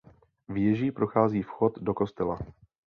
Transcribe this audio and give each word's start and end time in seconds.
Věží 0.49 0.91
prochází 0.91 1.41
vchod 1.41 1.79
do 1.79 1.93
kostela. 1.93 2.39